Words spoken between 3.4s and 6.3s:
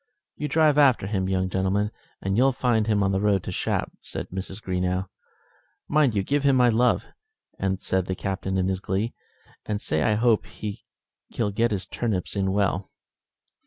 to Shap," said Mrs. Greenow. "Mind you